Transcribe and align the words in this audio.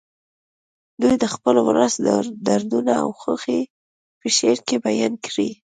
دوی 1.01 1.15
د 1.19 1.25
خپل 1.33 1.55
ولس 1.67 1.93
دردونه 2.47 2.91
او 3.03 3.09
خوښۍ 3.19 3.61
په 4.19 4.27
شعر 4.37 4.57
کې 4.67 4.75
بیان 4.85 5.13
کړي 5.25 5.49